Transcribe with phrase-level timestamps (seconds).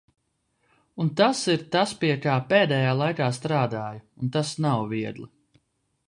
[1.03, 5.29] Un tas ir tas pie kā pēdējā laikā strādāju un tas nav viegli.